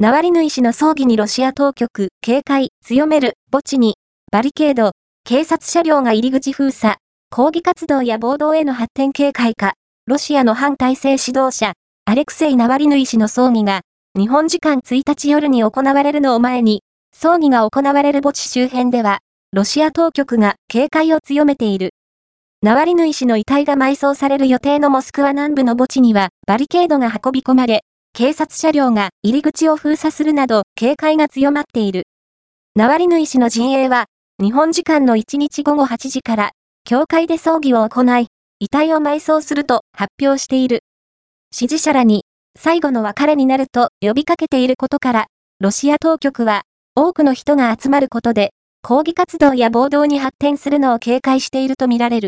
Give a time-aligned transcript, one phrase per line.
[0.00, 3.96] ナワリヌイ氏の葬儀にロシア当局、警戒、強める、墓地に、
[4.30, 4.92] バリケード、
[5.24, 6.98] 警察車両が入り口封鎖、
[7.30, 9.72] 抗議活動や暴動への発展警戒か、
[10.06, 11.72] ロシアの反体制指導者、
[12.04, 13.80] アレクセイ・ナワリヌイ氏の葬儀が、
[14.16, 19.18] 日本時間1日夜に行われるのを前に、葬儀が行われる墓地周辺では、
[19.52, 21.90] ロシア当局が警戒を強めている。
[22.62, 27.82] ナワリヌイ氏の遺体が埋葬される予定のモスクワ南部の墓地にはバリケードが運び込まれ、
[28.18, 32.02] 警察車両が入り口を封鎖するなど警戒が強まっている。
[32.74, 34.06] ナワリヌイ氏の陣営は、
[34.42, 36.50] 日本時間の1日午後8時から、
[36.82, 38.26] 教会で葬儀を行い、
[38.58, 40.80] 遺体を埋葬すると発表している。
[41.52, 42.24] 支持者らに、
[42.58, 45.26] 最後の別れになると呼びかけていることから、
[45.60, 46.62] ロシア当局は、
[46.96, 48.50] 多くの人が集まることで、
[48.82, 52.26] 抗議活動や暴動に発展するのを警戒しているとみられる。